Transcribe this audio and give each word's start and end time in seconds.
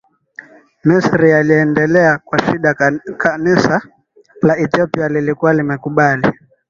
Misri 0.83 1.29
yaliendelea 1.29 2.17
kwa 2.17 2.39
shida 2.39 2.73
Kanisa 3.17 3.81
la 4.41 4.57
Ethiopia 4.57 5.09
lilikuwa 5.09 5.53
limekubali 5.53 6.33